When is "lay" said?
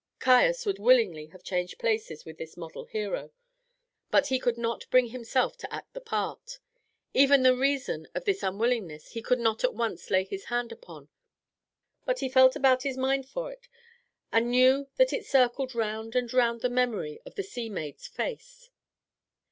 10.09-10.23